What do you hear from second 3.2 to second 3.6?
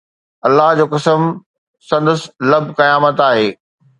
آهن